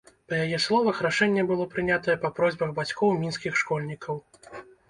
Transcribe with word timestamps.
Па 0.31 0.37
яе 0.45 0.59
словах, 0.63 1.01
рашэнне 1.07 1.43
было 1.51 1.67
прынятае 1.75 2.15
па 2.25 2.33
просьбах 2.39 2.75
бацькоў 2.81 3.15
мінскіх 3.23 3.61
школьнікаў. 3.65 4.15